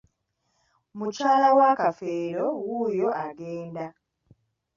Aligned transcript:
Mukyala 0.97 1.49
wa 1.57 1.69
Kafeero 1.81 2.45
wuuyo 2.67 3.09
agenda. 3.25 3.85